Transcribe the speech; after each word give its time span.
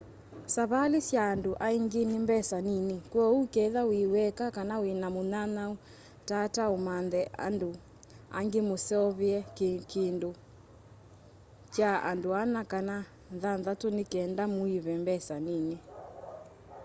savali 0.55 0.99
sya 1.07 1.21
andũ 1.33 1.51
aingi 1.67 2.01
ni 2.09 2.17
mbesa 2.25 2.57
nini 2.67 2.95
kwooũ 3.11 3.41
ketha 3.53 3.81
wi 3.91 3.99
weka 4.13 4.45
kana 4.55 4.75
wina 4.83 5.07
mũnyanyaũ 5.15 5.73
tata 6.29 6.63
ũmanthe 6.75 7.21
andũ 7.47 7.69
angi 8.37 8.59
mũseovye 8.69 9.37
kikũndi 9.57 10.29
kya 11.73 11.91
andũ 12.11 12.29
ana 12.41 12.61
kana 12.71 12.95
thanthatũ 13.41 13.87
ni 13.95 14.03
kenda 14.13 14.43
mũive 14.55 14.93
mbesa 15.03 15.35
nini 15.47 15.75